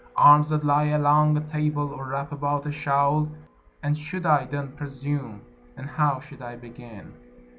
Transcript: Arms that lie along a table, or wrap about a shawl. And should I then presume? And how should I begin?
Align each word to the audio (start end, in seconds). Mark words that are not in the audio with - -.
Arms 0.17 0.49
that 0.49 0.63
lie 0.65 0.85
along 0.85 1.37
a 1.37 1.41
table, 1.41 1.91
or 1.91 2.05
wrap 2.07 2.31
about 2.31 2.65
a 2.65 2.71
shawl. 2.71 3.29
And 3.83 3.95
should 3.95 4.25
I 4.25 4.45
then 4.45 4.69
presume? 4.71 5.41
And 5.77 5.87
how 5.91 6.19
should 6.19 6.41
I 6.41 6.55
begin? 6.55 7.11